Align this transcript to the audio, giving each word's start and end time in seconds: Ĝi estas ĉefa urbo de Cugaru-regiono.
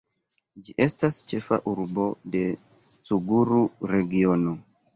Ĝi 0.67 0.73
estas 0.85 1.19
ĉefa 1.33 1.59
urbo 1.73 2.07
de 2.37 2.43
Cugaru-regiono. 2.89 4.59